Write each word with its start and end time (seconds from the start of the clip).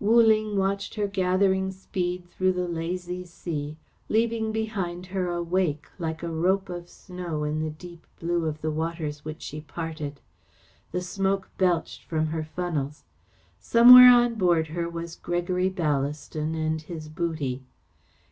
Wu 0.00 0.20
Ling 0.20 0.56
watched 0.56 0.96
her 0.96 1.06
gathering 1.06 1.70
speed 1.70 2.24
through 2.28 2.50
the 2.50 2.66
lazy 2.66 3.24
sea, 3.24 3.76
leaving 4.08 4.50
behind 4.50 5.06
her 5.14 5.28
a 5.30 5.40
wake 5.40 5.86
like 6.00 6.20
a 6.20 6.28
rope 6.32 6.68
of 6.68 6.88
snow 6.88 7.44
in 7.44 7.60
the 7.62 7.70
deep 7.70 8.04
blue 8.18 8.46
of 8.46 8.60
the 8.60 8.72
waters 8.72 9.24
which 9.24 9.40
she 9.40 9.60
parted. 9.60 10.20
The 10.90 11.00
smoke 11.00 11.48
belched 11.58 12.02
from 12.02 12.26
her 12.26 12.42
funnels. 12.42 13.04
Somewhere 13.60 14.10
on 14.10 14.34
board 14.34 14.66
her 14.66 14.88
was 14.90 15.14
Gregory 15.14 15.70
Ballaston 15.70 16.56
and 16.56 16.82
his 16.82 17.08
booty. 17.08 17.62